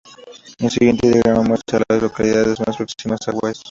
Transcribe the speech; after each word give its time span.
El 0.57 0.71
siguiente 0.71 1.07
diagrama 1.09 1.49
muestra 1.49 1.77
a 1.87 1.93
las 1.93 2.01
localidades 2.01 2.59
más 2.65 2.75
próximas 2.75 3.19
a 3.27 3.31
Wise. 3.33 3.59